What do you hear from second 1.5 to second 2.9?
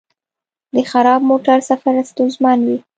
سفر ستونزمن وي.